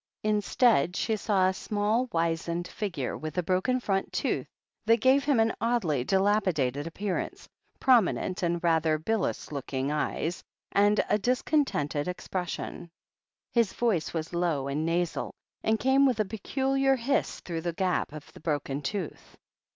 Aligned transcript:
In 0.23 0.41
stead 0.41 0.95
she 0.95 1.15
saw 1.15 1.47
a 1.47 1.53
small, 1.53 2.09
wizened 2.11 2.67
figure, 2.67 3.15
with 3.15 3.37
a 3.37 3.43
broken 3.43 3.79
front 3.79 4.11
tooth, 4.11 4.47
that 4.87 4.97
gave 4.99 5.23
him 5.25 5.39
an 5.39 5.53
oddly 5.61 6.03
dilapidated 6.03 6.87
ap 6.87 6.95
pearance, 6.95 7.47
prominent 7.79 8.41
and 8.41 8.63
rather 8.63 8.97
bilious 8.97 9.51
looking 9.51 9.91
eyes, 9.91 10.41
and 10.71 11.05
a 11.07 11.19
discontented 11.19 12.07
expression. 12.07 12.89
His 13.51 13.73
voice 13.73 14.11
was 14.11 14.33
low 14.33 14.67
and 14.67 14.87
nasal, 14.87 15.35
and 15.63 15.79
came 15.79 16.07
with 16.07 16.19
a 16.19 16.25
peculiar 16.25 16.95
hiss 16.95 17.39
through 17.39 17.61
the 17.61 17.71
gap 17.73 18.11
of 18.11 18.33
the 18.33 18.39
broken 18.39 18.81
tooth. 18.81 19.37